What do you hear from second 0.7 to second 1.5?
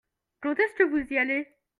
que vous y allez?